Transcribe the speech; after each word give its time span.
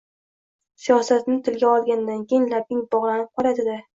Siyosatni 0.85 1.35
tilga 1.49 1.69
olgandan 1.73 2.25
keyin 2.31 2.49
labing 2.55 2.83
bog‘lanib 2.97 3.31
qoladi-da. 3.41 3.77